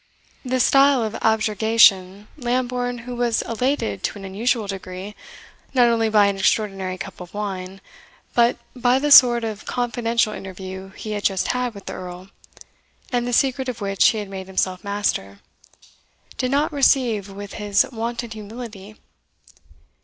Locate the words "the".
8.97-9.11, 11.85-11.93, 13.27-13.31